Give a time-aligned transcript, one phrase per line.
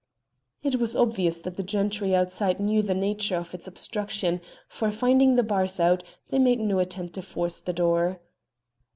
[0.63, 5.35] It was obvious that the gentry outside knew the nature of this obstruction, for, finding
[5.35, 8.19] the bars out, they made no attempt to force the door.